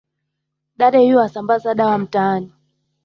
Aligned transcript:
Dade 0.77 0.99
yuasambaza 1.09 1.73
dawa 1.75 1.97
mitaani 1.97 2.51